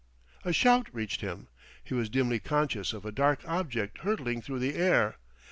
A 0.43 0.51
shout 0.51 0.87
reached 0.91 1.21
him. 1.21 1.47
He 1.83 1.93
was 1.93 2.09
dimly 2.09 2.39
conscious 2.39 2.91
of 2.91 3.05
a 3.05 3.11
dark 3.11 3.41
object 3.47 3.99
hurtling 3.99 4.41
through 4.41 4.57
the 4.57 4.73
air. 4.73 5.17